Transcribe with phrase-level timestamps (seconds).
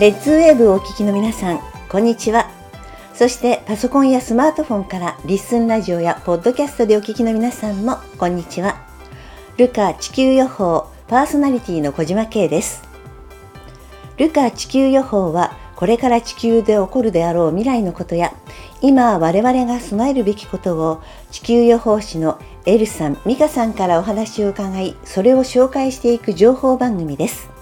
[0.00, 1.60] レッツウェーブをお聞きの皆さん、
[1.90, 2.48] こんにちは。
[3.12, 8.76] そしてパソコンやスマートフォンからリッスンラジオやポッドキャストでお聞きの皆さんも、こんにちは。
[9.58, 12.82] ルカ地球予報パーソナリティの小島慶です。
[14.16, 18.32] ルカ地球予報は、これから地球で起こるであろう未来のことや、
[18.80, 27.59] 今我々が備えるべきことを地球予報士のエルさん、ミカさんからお話を伺い、それを紹介していく情報番組です。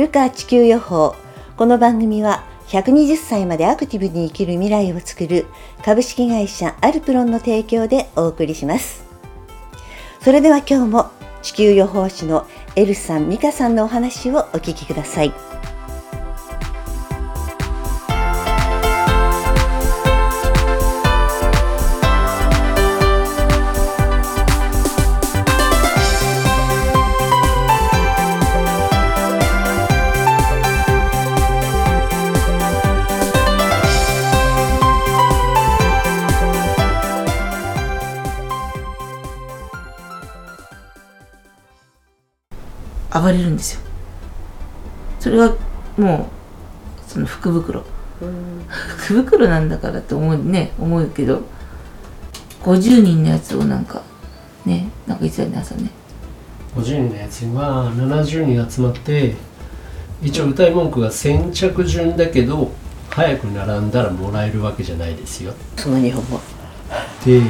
[0.00, 1.14] ルカ地球予報。
[1.58, 5.44] この番組は120歳までアクティブに生きる未来を作る
[5.84, 9.04] 株式会社アルプロンの提供でお送りします。
[10.22, 11.10] それでは今日も
[11.42, 15.34] 地球予報士のエルさん、美香さんのお話をお聞きください。
[43.20, 43.80] 暴れるんですよ。
[45.18, 45.54] それは
[45.96, 46.30] も
[47.06, 47.84] うその福袋。
[48.98, 51.42] 福袋なんだからって思うね思うけど。
[52.62, 54.02] 50人のやつをなんか
[54.66, 55.90] ねなんか言ってたよね朝ね。
[56.76, 59.34] 50人のやつには70人集まって
[60.22, 62.70] 一応歌い文句が先着順だけど
[63.08, 65.54] 早く並んだらもらえるわけじゃないですよ。
[65.76, 66.38] その日本語。
[67.24, 67.40] で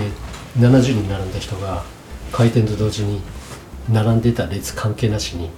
[0.59, 1.83] 70人並んだ人が
[2.33, 3.21] 開店と同時に
[3.91, 5.51] 並んでた列関係なしに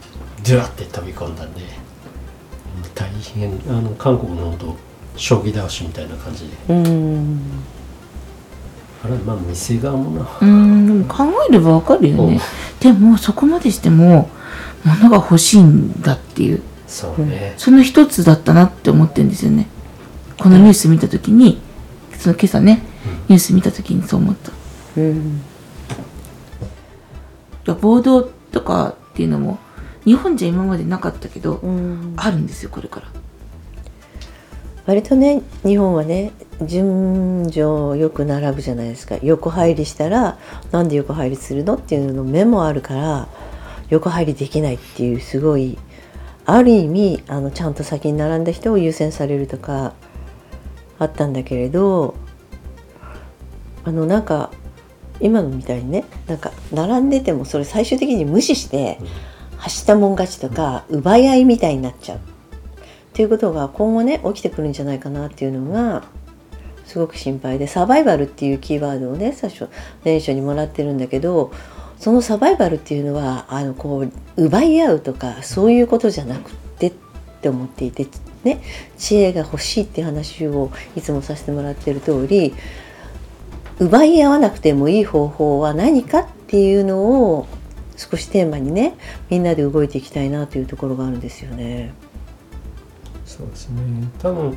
[0.46, 1.60] ドゥワって飛び込んだんで
[2.94, 4.76] 大変あの韓国の本当
[5.16, 6.54] 将棋倒しみたいな感じで。
[6.68, 7.40] うーん。
[9.04, 10.22] あれまあ店側もな。
[10.22, 12.40] うーんでも考えればわかるよね。
[12.80, 14.30] でもそこまでしても
[14.84, 16.62] 物が欲しいんだっていう。
[16.86, 19.66] そうね、その一つだったなって思ってるんですよね。
[20.38, 21.58] このニュース見た時に
[22.18, 22.82] その今朝ね
[23.28, 24.52] ニュース見た時にそう思った。
[24.98, 25.40] うん。
[27.66, 29.58] いや暴動とかっていうのも
[30.04, 32.14] 日本じゃ今までなかったけど、うん。
[32.16, 33.06] あるんですよこれから
[34.84, 40.38] 割とね日本はね順序よく並ぶじゃないですか横入りしたら
[40.72, 43.28] なんで横入りするのっていうのメモあるから
[43.90, 45.78] 横入りできないっていうすごい
[46.44, 49.94] ある意味あのちゃんと先に並んだ人を優先されるとか
[50.98, 52.16] あったんだけれど
[53.84, 54.50] あのなんか
[55.22, 58.98] 今のみたいにねなんか並んでてもそれ最終的に無視して
[59.56, 62.18] 走ったもん勝ちとか奪い合いみたいになっちゃう。
[62.18, 62.20] っ
[63.14, 66.02] ていうことが今後ね起きてくるんじゃないかなっていうのが
[66.86, 69.68] すごく心配でサバイバルっていうキーワードをね最初
[70.02, 71.52] 年初にもらってるんだけど
[71.98, 76.92] そのサバイバルっていうのはあのこう奪い合うとかそういうことじゃなくてっ
[77.42, 78.06] て思っていて
[78.44, 78.62] ね
[78.98, 82.54] 知恵が欲しいって話をいつもさせてもらってる通り
[83.82, 87.48] 奪い合わなくてもいい方法は何かっていうのを
[87.96, 88.94] 少しテーマにね
[89.28, 91.92] みんなで動いていきたいなというところがあるんですよね。
[93.26, 93.82] そうですね。
[94.20, 94.56] 多分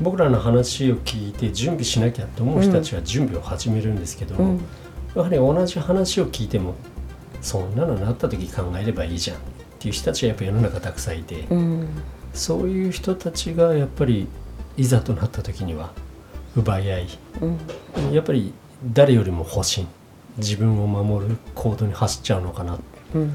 [0.00, 4.60] 僕らの話を聞いて準備しなきゃと思う人たちは準備を始めるんですけど、うん。
[5.14, 6.74] やはり同じ話を聞いても
[7.40, 9.40] そんなのなった時考えればいいじゃんっ
[9.78, 11.88] ていう人たちがやっぱ世の中たくさんいて、うん。
[12.32, 14.26] そういう人たちがやっぱり
[14.76, 15.92] いざとなった時には
[16.56, 17.08] 奪い合い。
[17.40, 17.46] う
[18.10, 18.12] ん。
[18.12, 18.52] やっぱり
[18.92, 19.86] 誰よりも保身。
[20.36, 22.78] 自分を守る行動に走っちゃうのかな。
[23.14, 23.32] うん。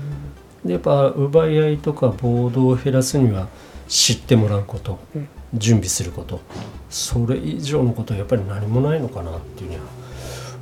[0.65, 3.47] でやっぱ奪い合いとか暴動を減らすには
[3.87, 5.27] 知ってもらうこと、うん。
[5.53, 6.41] 準備すること。
[6.89, 9.83] それ以上のことはやっぱり何もないのかなっていうには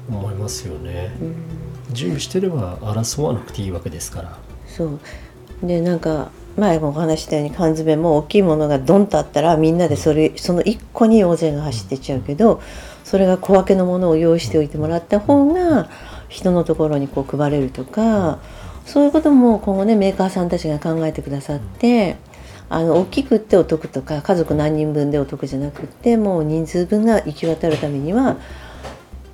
[0.10, 1.12] 思いますよね、
[1.92, 4.38] 準備してれば争わなくていいわけですから。
[4.68, 5.00] そう
[5.64, 12.62] でなんか前もお話したように缶詰も大きいものがドンとあったらみんなでそれその1個に大勢が走ってっちゃうけど
[13.04, 15.90] それが小分けのものを用意しておいてもらった方が
[16.30, 18.40] 人のところにこう配れるとか
[18.86, 22.18] そういうことも今後ねメーカーさんたちが考えてくださって
[22.70, 28.38] あの大きくってお得とか家族何人分でお得じゃなくってもう人数分が行き渡るためには、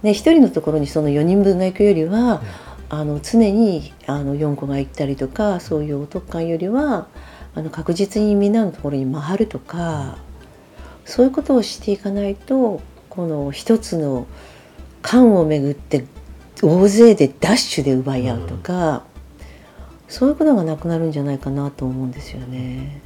[0.04, 2.44] ね、1人のところにその4人分が行くよりは、
[2.95, 7.07] あの常にあの4個が行ったりとかそういうお得感よりは
[7.56, 10.19] あの確実にみんなのところに回るとか
[11.04, 14.28] そういうことをしていかないとこの一つの
[15.01, 16.06] 缶をめぐって
[16.62, 19.04] 大勢でダッシュで奪い合うとか、
[20.07, 23.01] そういうことがなくなるんじゃないかなと思うんですよね。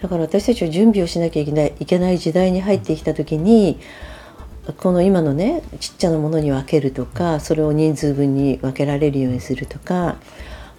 [0.00, 3.80] だから私たちは準備をしなきゃいけないいけない時代に入ってきた時に
[4.72, 10.16] この今のねちっちゃなものに分けるとかそれを人数分に分けられるようにするとか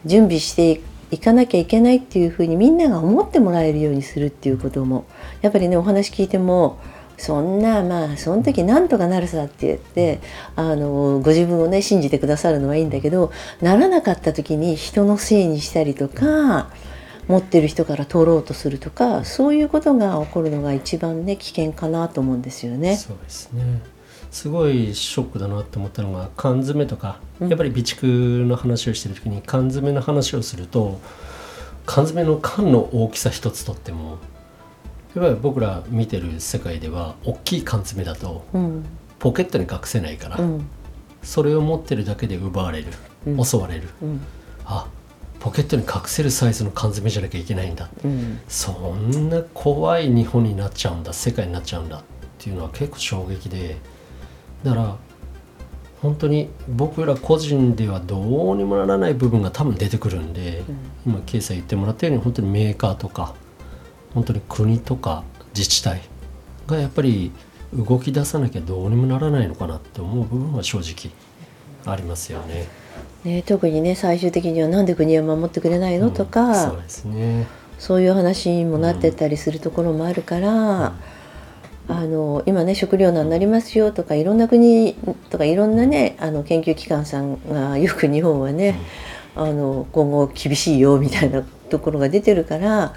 [0.06, 0.82] 準備して
[1.12, 5.06] 行かなきゃいけないっていうふうにみんなが思ってもらえるようにするっていうことも
[5.42, 6.80] やっぱりねお話聞いても
[7.18, 10.20] そんなまあその時なんとかなるさって言って
[10.56, 13.32] あのご自分をね信じてくださるのはいいんだけど
[13.62, 16.70] ならなかった時に人のせいにしたりとか
[17.28, 22.96] 持ってる人から取ろうとするとかそういうことが起こるのが一番ね危険かなと思うんですよね。
[22.96, 23.82] そうですね。
[24.32, 27.50] すごいショックだなって思ったのが缶詰とか、うん。
[27.50, 31.00] やっぱり備蓄の話をしてる時に缶詰の話をすると
[31.86, 34.18] 缶詰の缶の大きさ一つとっても
[35.16, 38.86] やっぱり僕ら見てる世界では大きい缶詰だとうん。
[39.20, 40.68] ポケットに隠せないから、うん。
[41.24, 42.88] それを持ってるだけで奪われる、
[43.26, 43.44] うん。
[43.44, 43.90] 襲われる。
[44.02, 44.22] うん。
[44.66, 44.88] あ
[45.40, 48.40] ポケットに隠せるサイズの缶詰じゃなきゃいけないんだうん。
[48.48, 52.04] そんな怖い日本になっちゃうんだ世界になっちゃうんだっ
[52.40, 53.78] ていうのは結構衝撃で。
[54.64, 54.98] だから
[56.02, 60.64] 本当に僕ら個人ではどうにもならない部分が多分出てくるんで、
[61.06, 63.34] 今ケイさん言ってもらったように本当にメーカーとか
[64.14, 65.24] 本当に国とか
[65.56, 66.02] 自治体
[66.68, 67.32] がやっぱり
[67.74, 71.12] 動き出さなきゃどうにもならないのかなって思う部分は正直
[71.92, 72.68] ありますよね。
[73.28, 76.10] ね、特にね最終的にはなんで国は守ってくれないの？
[76.12, 77.48] とか、うんそうですね。
[77.78, 80.96] そういう話にもなってったりするところもあるから、
[81.90, 84.96] あの今ね食糧難になりますよとかいろんな国
[85.30, 88.80] とかいろんなねあの研究機関さんがよく日本はね、
[89.36, 92.94] あの今後厳しいよみたいなところが出てるから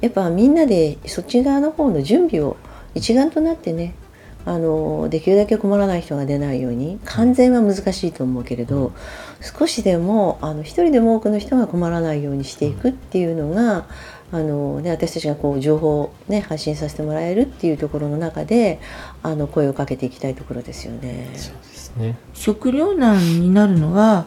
[0.00, 2.56] やっぱみんなでそっち側の方の準備を
[2.94, 3.94] 一丸となってね
[4.44, 8.92] あのできるだけ困らない人が出ないように完全は難しいと思うけれど、
[9.40, 13.86] 少しでもあの一人でも多くの人が困らないようにしていくっていうのが、
[14.32, 18.80] あのね、私たちがこう情報を、ね、発信させてもらえるっていうところの中で
[19.22, 21.30] あの声をかけていきたいところですよね。
[21.36, 22.16] そうですね。
[22.32, 24.26] 食糧難になるのは、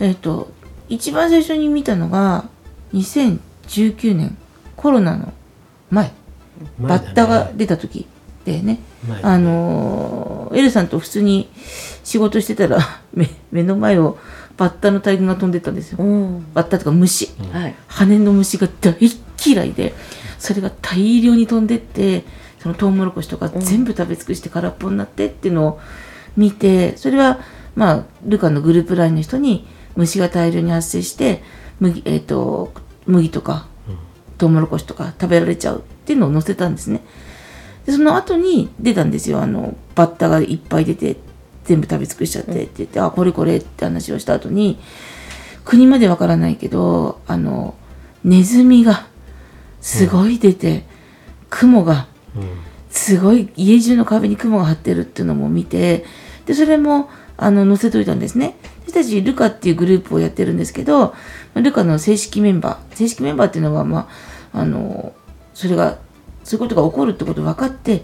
[0.00, 0.50] えっ、と
[0.88, 2.48] 一番最初に見たのが
[2.94, 4.36] 2019年
[4.76, 5.32] コロナの
[5.90, 6.12] 前。
[6.78, 8.06] バッタが出た時
[8.44, 8.80] でね。
[9.22, 11.48] あのーエルさんと普通に
[12.02, 12.78] 仕事してたら
[13.14, 14.18] 目目の前を
[14.56, 16.04] バッタの大群が飛んでったんですよ。
[16.04, 16.46] うん。
[16.52, 17.74] バッタとか虫、はい。
[17.86, 18.96] 羽の虫が大
[19.46, 19.94] 嫌いで
[20.38, 22.24] それが大量に飛んでって
[22.58, 25.80] そのトウモロコシとか全部食べ尽くして空っぽになってっていうのを
[26.36, 27.40] 見てそれは
[27.74, 29.66] まあルカのグループラインの人に
[29.96, 31.42] 虫が大量に発生して
[31.80, 32.72] 麦,、えー、と
[33.06, 33.66] 麦とか
[34.36, 37.00] トウモロコシとか食べられちゃうっていうのを載せたんですね。
[37.86, 39.40] でその後に出たんですよ。
[39.40, 41.16] あのバッタがいっぱい出て
[41.64, 44.78] 全部食べ尽くしちゃってって言って、あこれこれって話をした後に
[45.64, 47.74] 国までわからないけどあの
[48.24, 49.06] ネズミが
[49.80, 50.84] すごい出て、
[51.48, 52.06] 雲が
[52.36, 52.70] うん。
[52.90, 56.04] すごい家中の壁に雲が張ってるっていうのも見て
[56.44, 58.56] でそれもあの載せといたんですね。
[58.84, 61.14] 私たちルカっていうグループをやってるんですけど
[61.54, 64.08] ルカの正式メンバー正式メンバーっていうのはま
[64.52, 65.12] ああの
[65.54, 65.98] それが
[66.50, 68.02] そういうことが起こるってことを分かって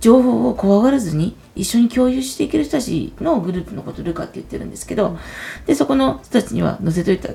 [0.00, 5.16] 情報を怖がらずに一緒に共有していける人たちのグループのことをルカって言ってるんですけど、
[5.64, 7.28] でそこの人たちには載せといた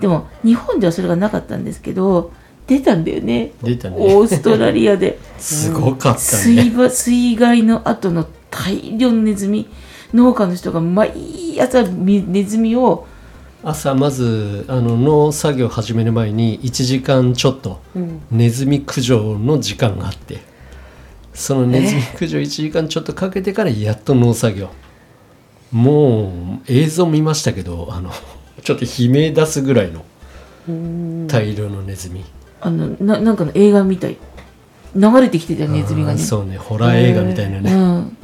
[0.00, 2.32] でも日本ではそれがなかったんですけど
[2.66, 5.16] 出たんだよね出たねオーストラリアで。
[5.38, 6.18] すごかったね。
[6.18, 9.68] 水ば水害の後の大量のネズミ
[10.12, 13.06] 農家の人が毎朝みネズミを
[13.64, 18.22] 朝まずあの農作業始める前に1時間ちょっとうん。
[18.30, 20.40] ネズミ駆除の時間があって
[21.32, 24.70] そのネズミ駆除1時間ちょっとかけてからやっと農作業。
[25.72, 28.12] もう映像見ましたけどあの
[28.62, 30.04] ちょっと悲鳴出すぐらいの
[30.68, 31.26] うん。
[31.26, 32.24] 大量のネズミ、
[32.60, 34.16] あのななんかの映画みたい。
[34.96, 36.18] 流れてきてたよネズミがね。
[36.18, 36.56] そうね。
[36.56, 38.16] ホラー映画みたいなね、うん、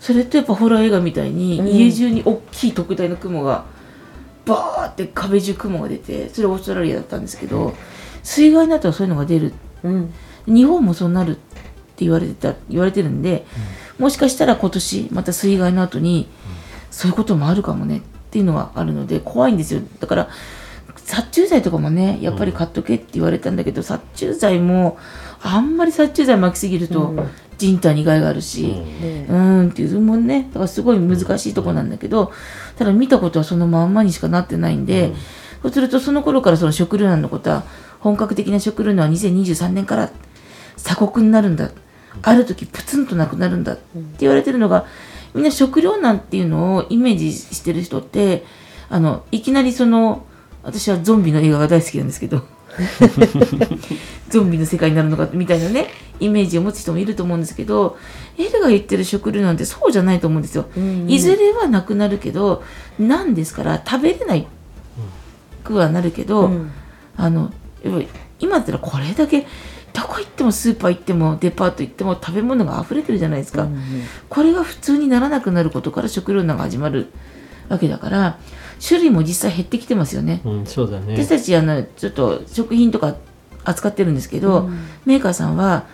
[0.00, 1.68] それとやっぱホラー映画みたいに、うん。
[1.68, 3.66] 家中に大きい特大の雲が
[4.46, 7.74] バーって壁中雲が出てそれオーストラリアだったんですけど
[8.22, 9.52] 水害の後はそういうのが出る。
[9.82, 10.14] うん。
[10.46, 13.46] 日本もそうなるって言われてた言われてるんで、
[13.98, 16.28] もしかしたら今年また水害の後に、
[16.90, 19.80] そういうこともあるかもねっていうのはあるので怖いんですよ。
[20.00, 20.28] だから
[20.96, 24.98] 殺虫剤とかもねやっぱり買っとけって言われたんだけど、殺虫剤も
[25.42, 30.48] あんまり殺虫剤巻きすぎるとうん人体に害があるし、ねうーんっていうもんね。
[30.48, 32.32] だからすごい難しいとこなんだけど
[32.76, 35.12] ただ見たことはそのまんまにしかなってないんで、
[35.62, 37.64] そうするとその頃からその食糧難のことは
[38.00, 40.10] 本格的な食糧難は2023年から
[40.76, 41.70] 鎖国になるんだ。
[42.22, 43.82] ある時プツンとなくなるんだって
[44.20, 44.86] 言われてるのが
[45.34, 48.44] みんな食糧難っていうのをイメージしてる人って
[48.88, 50.24] あのいきなりその
[50.62, 52.46] 私はゾンビの映画が大好きなんですけど
[54.28, 55.88] ゾンビの世界になるのかみたいなね
[56.20, 57.96] イメージを持つ人もいると思うんですけど
[58.38, 60.66] エルが言ってる食料なんてそうじゃないと思うんですよ。
[60.76, 62.62] うんいずれはなくなるけど
[62.98, 64.46] なんですから食べれない
[65.62, 66.70] くはなるけど、うん。
[67.16, 67.52] あの
[68.40, 69.46] 今だったらこれだけ
[69.92, 73.68] どこ行ってもスーパー行ってもデパート行っても食べ物が溢れてるじゃないですか、
[74.28, 77.12] これが普通にならなくなることから食糧難が始まる
[77.68, 78.38] わけだから
[78.86, 80.40] 種類も実際減ってきてますよね。
[80.44, 81.14] うん、そうだね。
[81.14, 83.16] 私たちあのちょっと食品とか
[83.64, 84.78] 扱ってるんですけど、うん。
[85.06, 85.86] メーカーさんは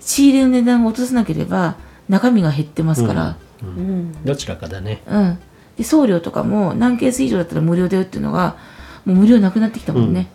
[0.00, 1.76] 仕入れの値段を落とさなければ
[2.08, 4.24] 中身が減ってますから、うんうん。
[4.24, 5.02] どちらかだね。
[5.06, 5.38] うん。
[5.76, 8.56] で送料とかも何ケース以上だったら無料だよっていうのが
[9.04, 10.28] もう無料なくなってきたもんね、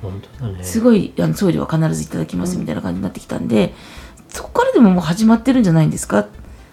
[0.00, 0.64] 本当だね。
[0.64, 3.74] すごいあの送料は必ずいただきますみたいな感じになってきたんで、
[4.28, 6.26] そこからでももう始まってるんじゃないんですか？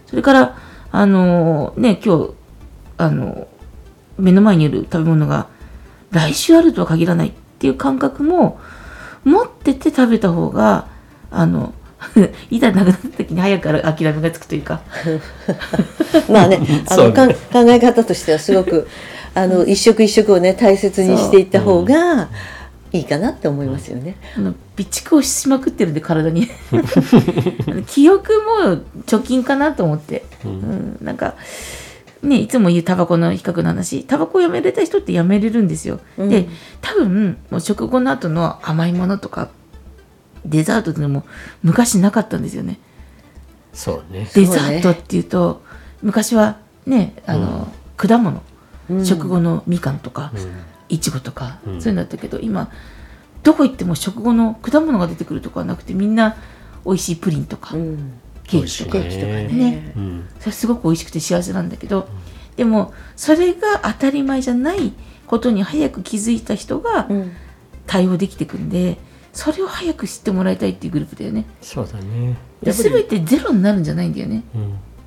[0.06, 0.58] それから
[0.92, 2.34] あのね今日
[2.98, 3.48] あの
[4.18, 5.48] 目の前にいる食べ物が
[6.12, 8.60] 来週あるとは限らないっていう感覚も
[9.24, 10.88] 持ってて食べた方が
[11.32, 11.74] あの
[12.52, 14.82] いざなくなった時に早く諦めがつくというか。
[16.30, 17.10] まあねあそうね。
[17.10, 18.88] のかん考え方としてはすごく
[19.34, 22.30] あの一食一食をね大切にしていった方が
[22.92, 24.18] いいかなって思いますよね。
[24.38, 26.50] あの備蓄をしまくってるんで体に。
[27.88, 28.34] 記憶
[28.66, 28.78] も
[29.08, 31.36] 貯金かなと思って、ううんん、なんか
[32.24, 34.04] ねいつも言うタバコの比較の話。
[34.06, 36.30] タバコをやめれた人ってやめれるんですよ、うん。
[36.30, 36.48] で
[36.82, 39.50] 多分もう食後の後の甘いものとか
[40.46, 41.26] デザートっていうのも
[41.62, 42.80] 昔なかったんですよね。
[43.74, 44.30] そうね。
[44.34, 45.62] デザートっていうと
[46.02, 48.42] 昔はねあの、果物、
[48.90, 49.06] うん。
[49.06, 50.52] 食後のみかんとか、うん。
[50.90, 51.82] いちごとか、うん。
[51.82, 52.72] そういうのだったけど今
[53.44, 56.38] どこ行っても食後の果物が出てくるとかはなくてみんな
[56.86, 58.14] 美味しいプリンとか、うん
[58.44, 59.48] ケーキとかね。
[59.48, 59.94] ね。
[59.96, 60.30] うん。
[60.40, 62.08] それすごく美味しくて幸せなんだけど、
[62.56, 64.94] でもそれが当たり前じゃない
[65.28, 67.32] ことに早く気づいた人がうん。
[67.86, 68.98] 対応できてくんで
[69.34, 71.44] それを早く知ってもらいたいっていうグループだよね。
[71.62, 72.38] そうだね。
[72.62, 74.44] 全てゼロになるんじゃないんだよね。
[74.56, 74.62] うん。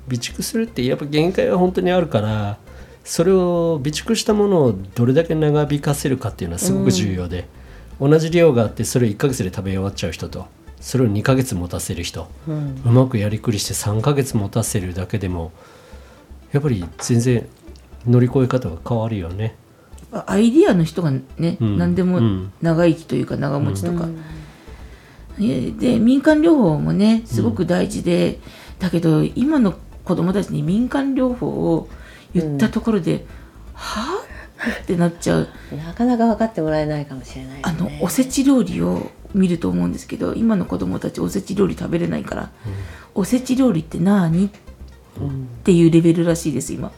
[0.07, 2.59] 備蓄するってやっぱ限界は本当にあるから
[3.03, 7.47] それを備蓄したものをどれだけ長引かせるかっていうのはすごく重要で、
[7.99, 10.45] 同じ量があってそれを1ヶ月で食べ終わっちゃう人と
[10.79, 12.27] それを2ヶ月持たせる人。
[12.47, 12.81] うん。
[12.85, 15.51] うまくやりくりして3ヶ月持たせるだけでも
[16.51, 17.47] やっぱり全然
[18.05, 19.55] 乗り越え方が変わるよね。
[20.25, 21.77] アイディアの人がね、うん。
[21.77, 22.53] 何でもうん。
[22.61, 24.23] 長生きというか長持ちとか、うん。
[25.39, 28.39] えで民間療法もねすごく大事で、
[28.79, 31.89] だけど今の子供たちに民間療法を
[32.33, 33.25] 言ったところで、
[33.73, 34.23] は
[34.59, 35.49] あってなっちゃう。
[35.75, 37.97] なかなか分かってもらえないかもしれないであすね。
[37.99, 42.51] のおせち料理を見ると思うんですけど今の子供たちおせち料理食べれないから、
[43.15, 44.47] おせち料理って何？
[44.47, 44.49] っ
[45.19, 46.91] うんていうレベルらしいです今。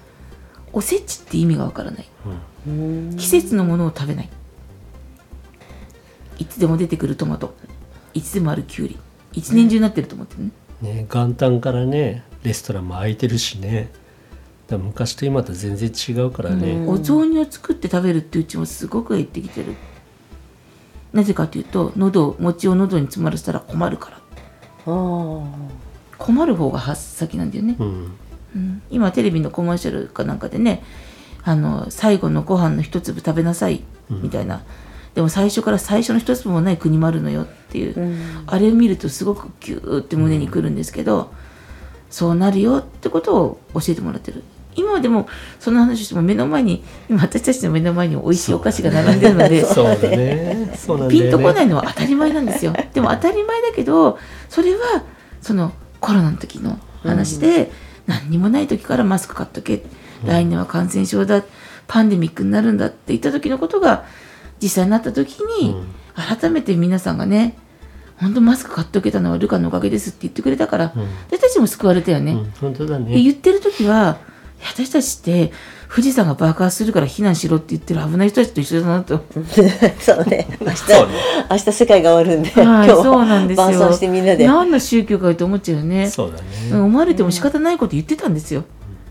[0.73, 2.05] おせちって意味がわからない。
[2.67, 3.15] うん。
[3.17, 4.29] 季節のものを食べない。
[6.37, 7.55] いつでも出てくるトマト。
[8.13, 8.97] いつでもあるきゅうり。
[9.33, 13.89] 一年中になってると思ってるね、ね元旦からねレストランも開いてるしね。
[14.69, 16.89] 昔と今と全然違うからね、うん。
[16.89, 19.75] お雑煮を作って食べるってうちもすごく減ってきてる
[21.13, 24.19] なぜかというと喉を餅を喉に詰まらせたら困るから。
[24.85, 28.11] 困る方が先なんだよね、うん。
[28.55, 28.81] うん。
[28.89, 30.83] 今テレビのコマーシャルかなんかでね
[31.43, 34.63] あの最後のご飯の一粒食べなさいみたいな、
[35.15, 38.43] でも最初から最初の一粒もない国もあるのよっていう、うん。
[38.47, 41.31] あれを見るとすごくギューって胸にくるんですけど、
[42.09, 44.43] そうなるよってことを教えてもらってる
[44.79, 45.27] 今はでも
[45.59, 49.65] その話をしても目の前に今私たちの目の前に美味しいお菓子が並んでるので
[51.09, 52.73] ピンとこないのは当たり前なんですよ。
[52.93, 54.17] でも当たり前だけど
[54.49, 55.03] それは
[55.41, 57.71] そのコロナの時の話で、
[58.07, 59.83] 何にもない時からマスク買っとけ、
[60.25, 61.43] 来年は感染症だ。
[61.87, 64.05] パンデミックになるんだって言った時のことが
[64.61, 65.87] 実際になった時に、うん。
[66.15, 67.55] 改めて皆さんがね
[68.17, 71.07] 本当マスク買っとけたのはルカのおかげですって言ってくれたから、うん。
[71.31, 74.19] 私たちも救われたよね、うん、本当だでね言ってる時は
[74.67, 75.51] 私たちって
[75.89, 79.23] 富士山が爆発するから避難しろって言ってる危ない人たちと一緒だなと
[79.99, 80.75] そうね明日
[81.49, 83.65] 明日世界が終わるんで、はい、今日そうなんですよ。
[83.65, 86.09] 晩餐してみんなで何の宗教かと思っちゃうよね。
[86.09, 88.59] そうだね、うん思われても仕方ないこと言ってたんですよ。
[88.59, 88.65] うん、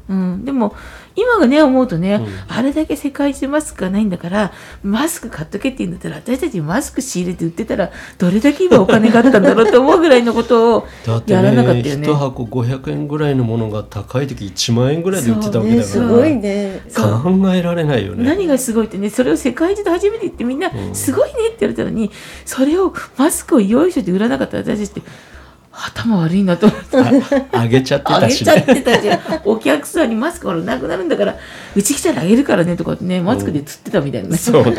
[0.09, 0.75] でも
[1.15, 2.57] 今がね思うとね、うん。
[2.57, 12.09] あれだけ世界中マスクがないんだからマスク買っとけって言うんだったら私たちマスク仕入れて売ってたらどれだけ今お金があったんだろうと思うぐらいのことをだってやらなかっねたよね。
[12.09, 16.83] 1箱500円ぐらいのものが高い時1万円ぐらいで売ってたわけだねから、すごいね。
[16.95, 18.25] 考えられないよね。
[18.25, 20.95] 何がすごいってねそれを世界中で初めて言ってみんなうん。
[20.95, 22.11] すごいねって言われたのに
[22.45, 25.03] それをマスクを用意して売らなかったら私たちって
[25.87, 26.97] 頭悪いなと思って。
[27.53, 28.55] ああげちゃってあたしね。
[28.55, 29.21] げちゃってたじゃん。
[29.45, 31.37] お客さんにマスクほらなくなるんだから、
[31.75, 34.37] うち来たらあげるからねとかってね、マスクで釣ってたみたいなね。
[34.39, 34.73] そうね。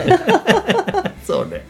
[1.25, 1.63] そうね。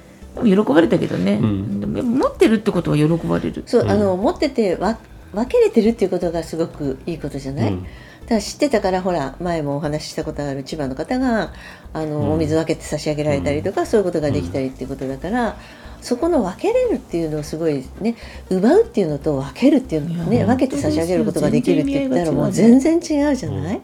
[0.44, 2.18] でも喜ばれたけどね、うん。
[2.20, 3.64] 持ってるってことは喜ばれる。
[3.66, 3.92] そう、うん。
[3.92, 4.98] あの持っててわ
[5.34, 7.86] 分けれてるっていうことがすごくいいことじゃない、うん。
[8.28, 11.52] から知ってたからほら前もお話ししたことある千葉の方が
[11.94, 12.32] あの、うん。
[12.34, 15.58] お水分けて差し上げられたりとか、そういうことができたりっていうことだから、
[16.02, 18.16] そこの分けれるっていうのをすごいね
[18.50, 23.84] 奪うっていうのと分けるっていうのね分けて差し上げることができるって言ったらもう全全然違うじゃない、うん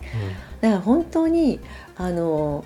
[0.62, 1.60] だから本当に
[1.96, 2.66] あの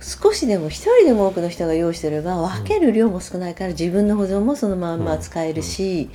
[0.00, 6.10] 少しでも一人でも多くの人が用意してれば分ける量も少ないから自分の保存もそのまんま使えるし、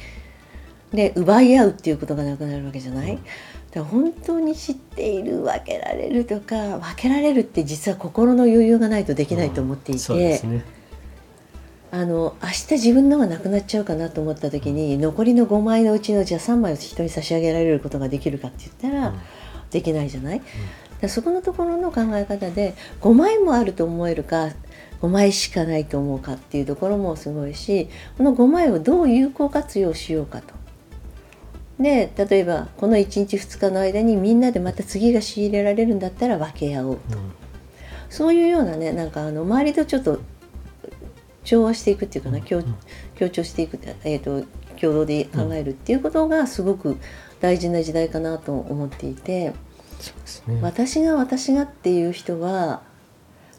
[0.94, 10.66] で奪い合うっていうことがなくなるわけじゃない、うんだから本当に知っている分けられるとか分けられるって実は心の余裕がないとできないと思っていて、そうですね
[11.92, 19.20] あの明日自分のがなくなっちゃうかなと思った時に残りの5枚のうちのじゃあ3枚を人に差し上げられることができるかって言ったら、うん
[19.72, 20.50] できないじゃない、だか
[21.04, 24.50] らそこのところの考え方で5枚もあると思えるか
[25.02, 30.54] 5枚しかないと思うかっていうところもすごいしこの5枚をどう有効活用しようかと。
[31.80, 37.18] で例えばこの1日2日の間にみんなでまた次が仕入れられるんだったら分け合おうと。
[37.18, 37.32] うん
[38.10, 40.20] そういうようなねなんかあの周りとちょっと
[41.50, 42.62] 調和していくっていうかな協
[43.32, 44.46] 調していく、えー、と
[44.80, 47.00] 共同で考えるっていうことがすごく
[47.40, 49.54] 大事な時代かなと思っていて
[50.48, 50.62] ね。
[50.62, 52.84] 私が私がっていう人は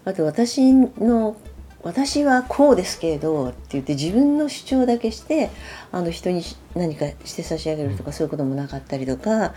[0.04, 1.36] あと私の
[1.82, 5.50] 私はこうですけれどって言って自分の主張だけして
[5.90, 6.42] あの人に
[6.76, 9.52] 何かして差し上げるとかそういうこともなかったりとか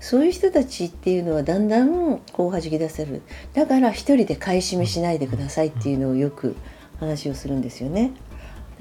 [0.00, 3.20] そういう人たちっていうのはだんだんこう弾き出せる。
[3.52, 6.56] だから一人で買い占めしないでくださいっていうのをよく
[7.00, 8.12] 話をするんですよね。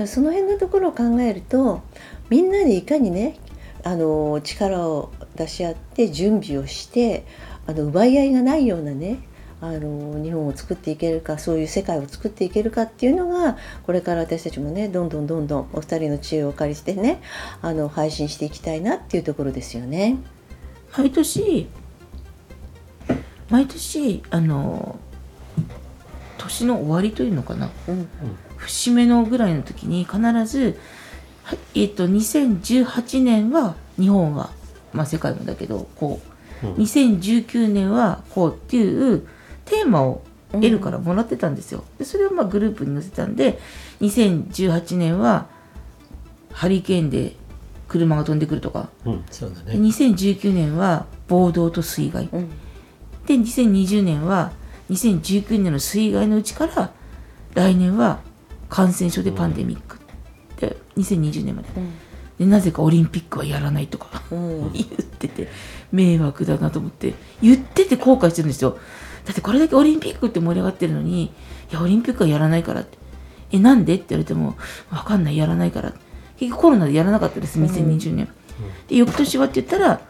[0.06, 1.82] その辺のところを考えると
[2.30, 3.38] みんなでいかにね
[3.84, 7.26] あの力を出し合って準備をして
[7.66, 9.20] あの奪い合いがないようなね
[9.62, 17.22] あの日本を作っていけるかそういう世界を作っていけるかっていうのがこれから私たちもねどんどんどんどんお二人の知恵をお借りしてね
[17.62, 20.18] あの配信していきたいなっていうところですよね。
[20.98, 21.68] 毎年
[23.50, 25.00] 毎年あの
[26.46, 27.70] 年の終わりというのかな？
[27.88, 28.08] うん。
[28.58, 30.79] 節目のぐらいの時に必ず、
[31.44, 34.51] はいえっと2018年は日本は、
[34.94, 36.22] まあ、世界もだけどこ
[36.64, 36.74] う、うん。
[36.75, 39.27] 2019年はこうっていう
[39.66, 41.84] テーマを L からもらってたんですよ。
[41.98, 43.60] でそれをまあグループに載せたんで
[44.01, 45.48] 2018年は
[46.51, 47.36] ハリケーンで
[47.88, 48.90] 車が飛んでくるとか。
[49.05, 49.25] うん。
[49.29, 52.29] そうだでね2019年は暴動と水害。
[52.31, 52.50] うん。
[53.27, 54.51] で2020年は
[54.90, 56.92] 2019年の水害のうちから
[57.54, 58.20] 来年は
[58.70, 60.00] 感染症でパンデミック、
[60.58, 61.70] で2020年まで。
[62.40, 64.40] でなぜかオリンピックはやらないとかうん。
[64.40, 65.48] う ん言ってて
[65.94, 68.78] 迷惑だなと思って言ってて後悔してるんですよ。
[69.26, 71.30] だってこれだけオリンピックって盛り上がってるのにい
[71.72, 72.98] やオリンピックはやらないからって。
[73.52, 73.96] えなんで？
[73.96, 74.58] って言われても
[74.92, 75.94] わかんないやらないから。
[76.38, 78.28] 結局コロナでやらなかったです2020年、
[78.90, 80.02] で翌年はって言ったら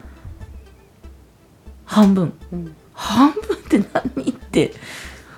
[1.84, 2.32] 半分。
[2.52, 2.74] うん。
[2.92, 4.34] 半分って何？
[4.64, 4.74] って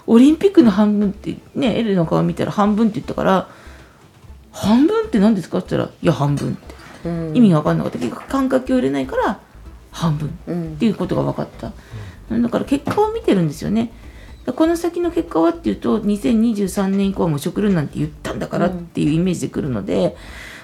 [0.07, 3.49] オリンピックの半分ってねエルの顔見たら半分って言ったから
[4.53, 5.59] 半分って何ですか？
[5.59, 7.09] って言ったらいや半分って。
[7.09, 7.37] うん。
[7.37, 7.99] 意味が分かんなかった。
[7.99, 9.41] 結局感覚を入れないから
[9.91, 10.73] 半分うん。
[10.75, 11.73] っていうことが分かった、
[12.31, 13.93] だから結果を見てるんですよね。
[14.57, 20.17] この先の結果はっていうと2023年以降はもう食料なんて言ったんだからっていうイメージでくるので、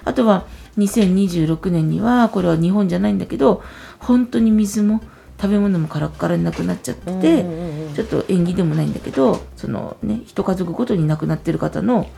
[0.05, 0.47] あとは
[0.79, 3.63] 2026年にはこれは日本じゃないんだけど
[3.99, 5.03] 本当に水も
[5.41, 12.09] 食べ物もカラッカラになくなっちゃってて、うんうんうんちょっと縁起でもないんだけどそのね一家族ごとに亡くなってる方の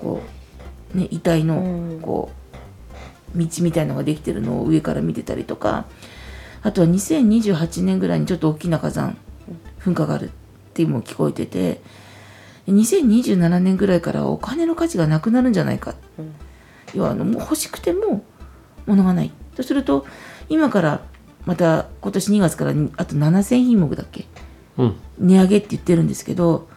[0.00, 0.22] こ
[0.94, 2.00] うね遺体のうん。
[2.00, 2.30] こ
[3.34, 5.84] う道みたいのができてるのを上から見てたりとか。
[6.62, 9.16] あとは2028年ぐらいにちょっと大きな火山
[9.80, 10.30] 噴火があるっ
[10.74, 11.80] ていうのも聞こえてて
[12.68, 15.94] 2027年ぐらいからお金の価値がなくなるんじゃないか。
[16.18, 16.34] うん。
[16.94, 18.24] 要はあのもう欲しくても
[18.86, 19.30] 物がない。
[19.56, 20.06] とすると
[20.48, 21.02] 今から
[21.46, 24.26] また今年2月からにあと7000品目だっけ？
[24.78, 24.96] うん。
[25.18, 26.68] 値上げって言ってるんですけど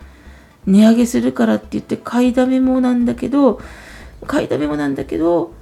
[0.65, 3.61] 値上げするからって言って買いだめもなんだけど
[4.25, 5.53] 買いだめもなんだけど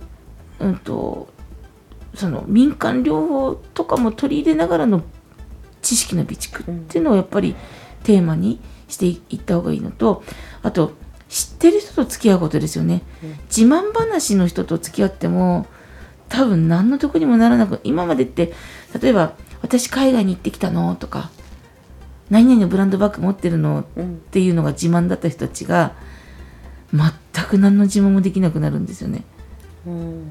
[0.60, 1.30] うんと
[2.14, 5.02] その民間療法とかも取り入れながらの
[5.82, 7.56] 知識の備蓄っていうのをやっぱり
[8.04, 10.24] テーマにしていった方がいいのと
[10.62, 10.92] あと
[11.30, 13.04] 知ってる人と付き合うことですよね、
[13.46, 15.66] 自慢話の人と付き合っても
[16.28, 18.52] 多分何の得にもならなく今までって
[19.00, 21.30] 例えば私海外に行ってきたのとか
[22.30, 25.94] 何々のブランドバッグ持ってるのうんっていうのが自慢だった人たちが
[26.94, 29.24] 全く何の自慢もできなくなるんですよね。
[29.86, 30.24] うん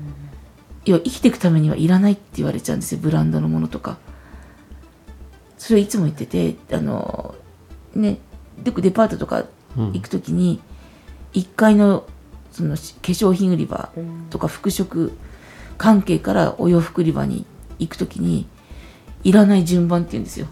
[0.87, 3.99] 要は生きていくためにはいらないって言われちゃうんですよブランドのものとか。
[5.59, 7.35] それをいつも言っててあの
[7.95, 8.19] ね
[8.65, 9.45] よくデパートとか
[9.77, 10.61] うん行く時に
[11.35, 12.07] 1階の
[12.51, 15.13] その化粧品売り場うんとか服飾
[15.77, 17.45] 関係からお洋服売り場に
[17.81, 18.47] 行く時に
[19.25, 20.47] いらない順番って言うんですよ。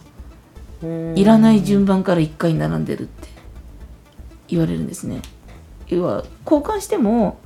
[1.14, 3.38] いらない順番から1回並んでるって。
[4.48, 5.20] 言われるんですね。
[5.86, 7.38] 要は交換しても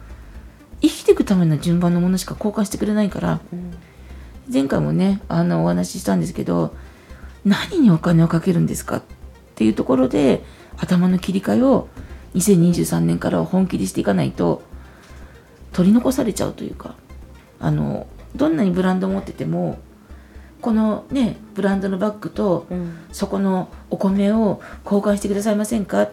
[0.81, 3.41] 生きていくための順番のものしか交換してくれないから、
[4.53, 6.75] 前回もねあのお話ししたんですけど
[7.45, 9.03] 何にお金をかけるんですかっ
[9.55, 10.43] ていうところで
[10.77, 11.89] 頭の切り替えを
[12.35, 14.63] 2023年からは本気でしていかないと
[15.73, 16.97] 取り残されちゃうというか
[17.61, 19.79] あのどんなにブランドを持ってても
[20.61, 22.99] このねブランドのバッグとうん。
[23.13, 26.09] そこのお米を交換してくださいませんか？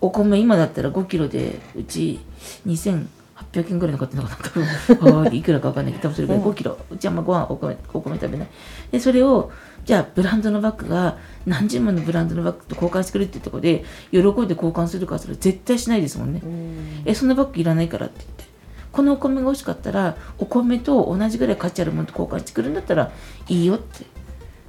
[0.00, 2.20] お米今だったら5キロでうち
[2.66, 5.34] 2800円ぐらいの買ってんのかな多分。
[5.36, 6.42] いくらか分かんないけど多分それぐらい。
[6.42, 6.78] 5キロ。
[6.90, 8.48] うちあんまご飯お米お米食べない。
[8.90, 9.50] でそれを
[9.84, 17.02] じゃあブランドのバッグが何十万のブランドのバッグと交換してくれっていうところで喜んで交換するかそれ絶対しないですもんね、うん。
[17.04, 18.44] えそのバッグいらないからって言って
[18.92, 23.10] このお米が欲しかったらお米と同じぐらい価値あるものと交換してくるんだったら
[23.48, 24.04] いいよって。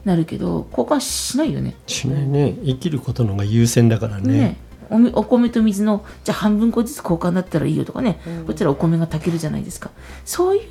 [0.05, 1.75] なるけど交換しないよね。
[1.85, 2.55] しないね。
[2.63, 4.57] 生きることの方が優先だからね。
[4.91, 5.11] ね。
[5.13, 9.91] お米と水のじゃあ半分個ずつ交換だったらいいよとかね、こちらお米が炊けるじゃないですか。
[10.25, 10.65] そういう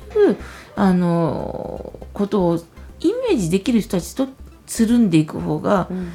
[0.75, 2.55] あのことを
[2.99, 4.27] イメージできる人たちと
[4.65, 6.09] つるんでいく方がうん。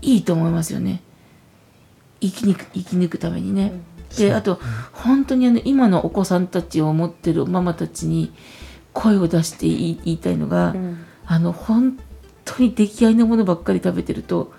[0.00, 1.02] いいと思いますよね。
[2.20, 3.72] 生き抜く生き抜くためにね、
[4.16, 4.58] であと
[4.92, 8.32] 本当にあの今のお子さんたちを持ってるママたちに
[8.92, 11.04] 声を出して言い言いたいのが、うん。
[11.30, 11.98] あの本
[12.46, 14.50] 当に出来合いのものばっかり食べてると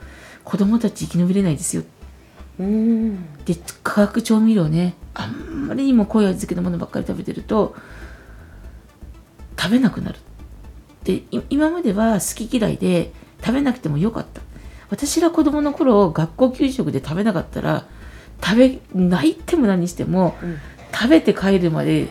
[0.44, 1.84] 子供たち生き延びれないですよ。
[2.60, 3.36] うん。
[3.46, 7.76] で化学調味料ねあんまりにも濃い味付けのものばっかり食べてると
[9.60, 10.20] 食べなくなる。
[11.04, 14.42] でい今までは好き嫌いで食べなくてもよかった。
[14.92, 17.88] 私が子供の頃学校給食で食べなかったら
[18.44, 20.58] 食べないっても何しても、うん。
[20.94, 22.08] 食べて帰るまで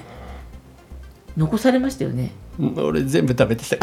[1.36, 2.32] 残されましたよね。
[2.58, 3.76] うん俺全部食べてた。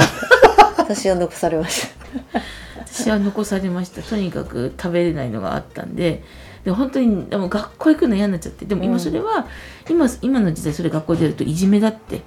[0.78, 2.42] 私は残されました。
[2.86, 4.02] 私は残されました。
[4.02, 6.24] とにかく食べれないのがあったんで。
[6.64, 8.66] で本当にでも学校行くの嫌になっちゃって。
[8.66, 9.48] でも今それは、
[9.90, 12.22] 今今の時代それ学校でやるといじめだって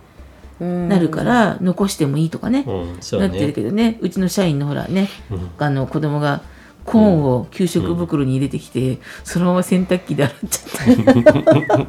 [0.61, 3.98] ななるから残してもいいとかね、うんそうなってるねけどね。
[4.00, 5.50] うちの社員のほらね、うん。
[5.59, 6.42] あの子供が
[6.88, 11.87] コーンを給食袋に入れてきて、そのまま洗濯機で洗っちゃって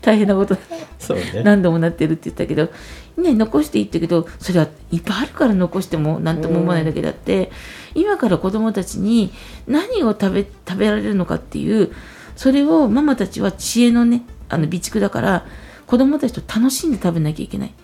[0.00, 0.56] 大変なこと
[0.98, 1.42] そうね。
[1.44, 2.70] 何度もなってるって言ったけど、
[3.16, 7.50] ね、残していったけどそれはいっぱいあるから残しても何とも思わないだけだって、
[7.94, 9.32] 今から子供たちに
[9.66, 11.92] 何を食べ食べられるのかっていう
[12.36, 15.46] それをママたちは知恵のねあの備蓄だから
[15.86, 17.74] 子供たちと楽しんで食べなきゃいけない。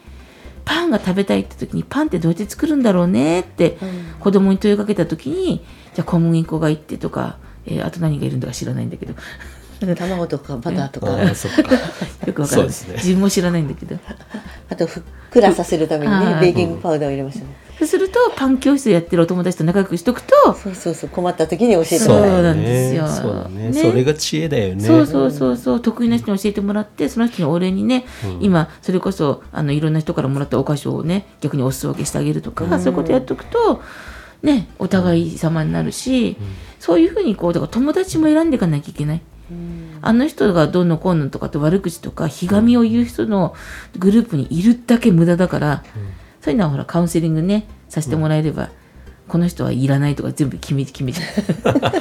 [0.65, 3.79] パンが食べたいって時にパンってどうやって作るんだろうねって
[4.21, 9.15] 子供に問いかけた時にじゃあ小麦粉がいってとか、えーあと何がいるんだか知らないんだけど
[9.95, 11.13] 卵とかバターとか。
[11.13, 11.75] ああそっか。
[12.27, 12.75] よくわからない、ね。
[12.95, 13.97] 自分も知らないんだけど。
[14.71, 17.57] あとふっくらさせるためにねベーキングパウダーを入れましたね。
[17.79, 22.43] そうするとパン教室やってるお友達と仲良くしとくとそうそうそう困った時に教えてそうもらえる。
[22.45, 23.09] なんですよ。
[23.09, 23.71] そうだね。
[23.71, 23.73] ね。
[23.73, 24.85] それが知恵だよね。
[24.85, 25.81] そうそうそうそう。
[25.81, 28.05] 得意な人に教えてもらってその人にお礼にね、
[28.41, 33.83] 今それこそあのいろんな人からもらったお菓子をね逆にお裾分けしてあげるとか、そういうことやっとくと
[34.43, 36.37] ねお互い様になるし、
[36.79, 39.23] そういうふうにこうだから友達も選んでいかなきゃいけない。
[40.01, 43.55] あの人がどうのこうのとかって悪口とかひがみを言う人の
[43.99, 45.85] グループにいるだけ無駄だから、
[46.41, 48.71] そういうのはほらカウンセリングねさせてもらえれば、
[49.29, 51.23] この人はいらないとか全部決め決めちゃ
[51.71, 51.93] う。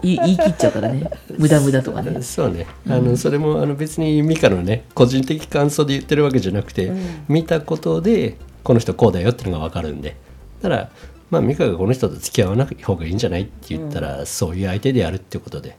[0.02, 1.10] 言い切っちゃうからね。
[1.36, 2.20] 無駄無駄とかね。
[2.22, 6.90] そうね、あのそれもあの別に美香のね個人的感想で言ってるわけじゃなくて、
[7.28, 10.16] 見たことでこの人こうだよっていうのが分かるんで。
[10.62, 10.90] だから
[11.30, 15.76] まあ美香がこの人と付き合わない方がいいんじゃないって言ったら、そういう相手でやるってことで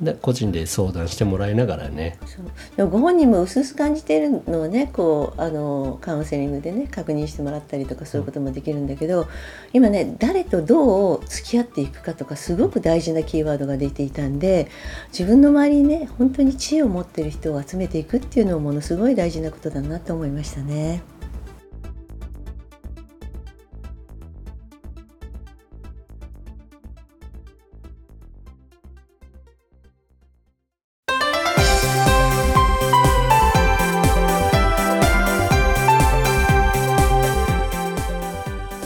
[0.00, 2.44] で個人で相談してもらいながらねそう
[2.76, 9.28] でもご本人も薄々感じているのをねこうあのカウンセリングでね確認してもらったりとかそういうこともできるんだけど
[9.72, 14.68] 今ね誰とどう付き合っていくかとかすごく大事なキーワードが出ていたんで
[15.08, 21.17] 自分の周りにね本当に知恵を持ってる人を集めていくっていうのもものすごい大事なことだなと思いましたね。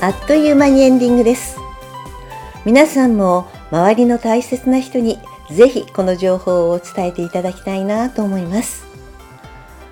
[0.03, 1.59] あっという間にエンディングです。
[2.65, 8.85] 皆さんも周りの大切な人にぜひこの情報を伝えていただきたいなと思います。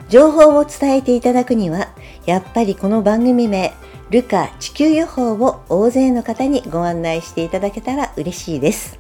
[0.09, 1.91] 情報を伝えていただくには、
[2.27, 3.73] やっぱりこの番組名、
[4.11, 8.99] ルカ地球予報を大勢の方にご案内していただけたら嬉しいです。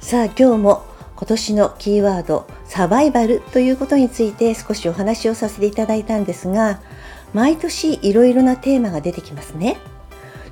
[0.00, 0.82] さあ今日も
[1.14, 6.80] 今年のキーワードサバイバルということについて少しお話をさせていただいたんですが
[7.32, 9.76] 毎年いろいろなテーマが出てきますね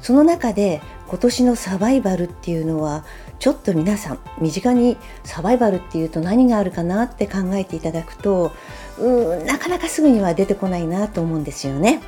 [0.01, 3.05] その中で今年のサバイバルっていうのは
[3.39, 8.53] ちょっと皆さん身近にサバイバルっていうと何があるかなって考えていただくと
[8.99, 12.01] うんなかなかすぐには出てこないなと思うんですよね。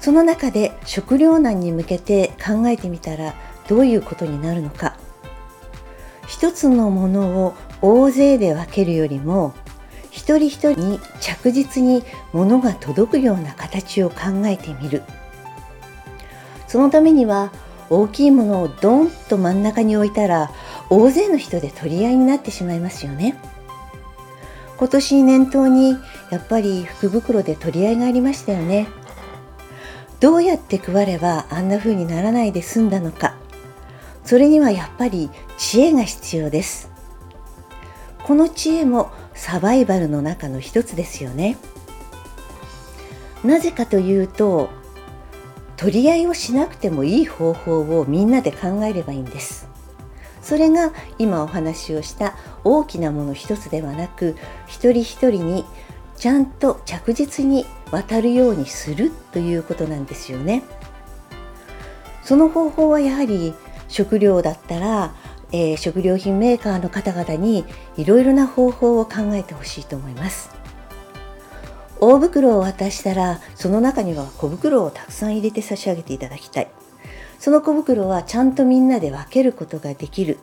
[0.00, 3.34] その中で食糧難に向けて考えてみたら
[3.68, 4.96] どういうことになるのか
[6.26, 9.52] 一つのものを大勢で分けるよりも
[10.10, 15.02] 一人一人に着実に物が届くような形を考えてみる。
[16.66, 17.52] そのためには
[17.88, 20.52] 大きいものをドンと真ん中に置いたら
[20.88, 23.36] 大勢の人で取り合いになってしまいますよね。
[24.76, 25.96] 今年念頭に
[26.30, 28.86] やっぱり福袋で取り合いがありましたよね。
[30.20, 33.34] どうやって配ればあんな風にならないで済んだのか。
[34.24, 36.90] それにはやっぱり知恵が必要です。
[38.22, 41.56] この知恵もサバイバルの中の一つですよね。
[43.44, 44.68] なぜかというと
[45.76, 49.66] 取り合いをしなくてもいい方法をみんなで考えればいいんです。
[50.42, 55.64] それが今お話をした大きなもの一つではなく一人一人に
[56.16, 60.62] ちゃんと着実に渡るようにするということなんですよね。
[62.22, 63.54] その方法はやはり
[63.88, 65.14] 食料だったら、
[65.52, 67.64] えー、食料品メーカーの方々に
[67.96, 70.50] いろいろな方法を考えてほしいと思います。
[72.00, 76.68] 大袋を渡したらその中には小袋をたくさん入れて差し上げていただきたい。
[77.38, 80.38] その小袋はちゃんとみんなで分けることができる。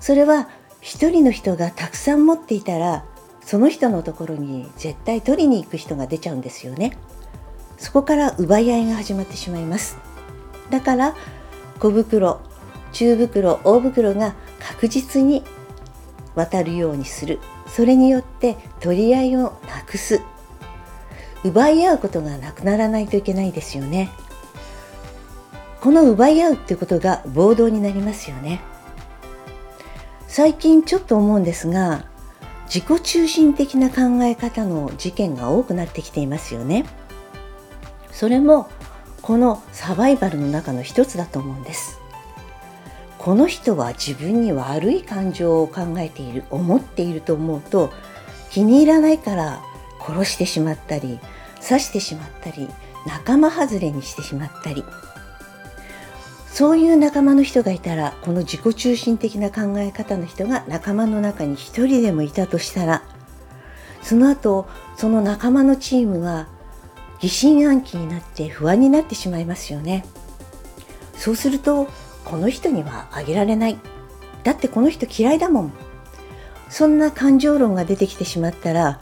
[0.00, 0.48] それは
[0.80, 3.04] 一人の人がたくさん持っていたら
[3.40, 6.96] その人のところに絶対取りに行く人が出ちゃうんですよね。
[7.76, 9.98] そこから奪い合いが始まってしまいます。
[10.70, 11.14] だから
[11.78, 12.40] 小袋
[12.92, 15.44] 中袋大袋が確実に
[16.34, 17.38] 渡るようにする。
[17.66, 20.22] それによって取り合いをなくす。
[21.44, 24.10] 奪い合うことがなくならないといけないですよね。
[25.80, 28.60] この奪い合うってことが暴動になりますよね。
[30.26, 32.04] 最近ちょっと思うんですが
[32.66, 36.84] 自己中心的な考え方の事件が多くなってきていますよね。
[38.12, 38.68] それも
[39.22, 41.97] このサバイバルの中の一つだと思うんです。
[43.18, 47.92] この人は自分に悪い感情を考えている思っていると思うと
[48.50, 49.60] 気に入らないから
[50.00, 51.18] 殺してしまったり
[51.60, 52.68] 刺してしまったり
[53.06, 54.84] 仲間外れにしてしまったり。
[56.58, 63.04] そういう仲間の人がいたらこの自己中心的な考え方の人が仲間の中に一人でもいたとしたら
[64.02, 66.48] その後その仲間のチームは
[67.20, 70.04] 疑心暗鬼になって不安になってしまいますよね。
[71.14, 71.86] そうすると
[72.28, 73.78] この人にはあげられない。
[74.44, 75.72] だってこの人嫌いだもん。
[76.68, 79.00] そんな感情論が出てきてしまったら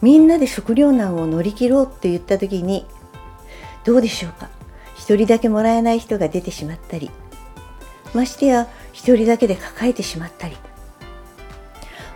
[0.00, 2.86] みんなで食糧難を乗り切ろうって言った時に
[3.84, 4.48] どうでしょうか。
[4.96, 7.10] 一人だけもらえない人が出てしまったり。
[8.14, 10.56] ましてや一人だけで抱えてしまったり。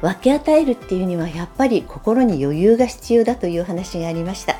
[0.01, 4.57] 分け与えるっていうにはやっぱり心に余裕が必要だという話がありました。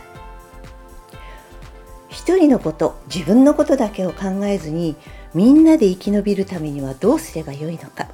[2.09, 4.97] 一人のこと自分のことだけを考えずに
[5.37, 8.09] みんなで生き延びるためにはどうすればよいのか。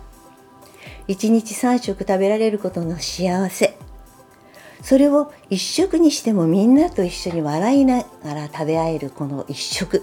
[1.06, 3.78] 一日三食食べられることの幸せ。
[4.82, 10.02] それを一食にしてもみんなと一緒に笑いながら食べ合えるこの一食。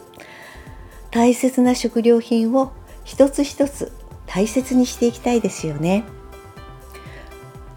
[1.12, 2.71] 大切な食料品を
[3.03, 3.91] 一つ一つ
[4.25, 6.05] 大切にしていきたいですよね。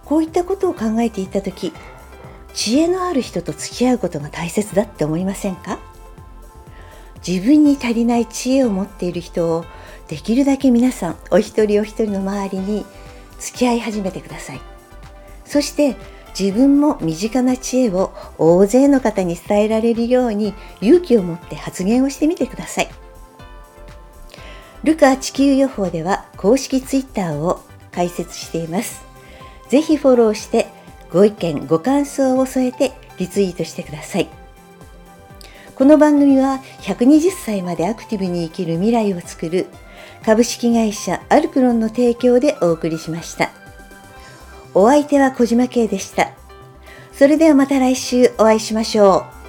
[0.05, 1.73] こういったことを考えていた時
[2.55, 5.81] 知恵のある人と付き合うことが大切だって思いませんか？
[7.27, 9.65] 自分に足りない知恵を持っている人を
[10.09, 12.85] できるだけ皆さんお一人お一人の周りに
[13.39, 14.61] 付き合い始めてください。
[15.45, 15.97] そして
[16.39, 22.89] 自分も身近な知恵を大勢の方に伝えられるように勇気を持って発言をしてみてください。
[24.83, 29.05] ルカ地球予報では公式ツイッターを開設しています。
[29.69, 30.67] ぜひフォローして
[31.13, 34.42] ご意見ご感想を添えてリツイートしてください。
[35.83, 39.67] この番組は120歳までアクティブに生きる未来をつくる
[40.25, 43.51] 株式会社アルクロンの提供でお送りしました。
[44.75, 46.31] お相手は小島慶でした。
[47.13, 49.42] それではまた来週お会いしましょう。